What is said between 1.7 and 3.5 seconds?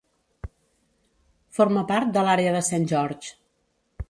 part de l"àrea de Saint George.